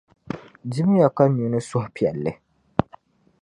Dim 0.71 0.89
ya 0.99 1.09
ka 1.17 1.23
nyu 1.31 1.45
ni 1.49 1.59
suhupiɛlli. 1.67 2.31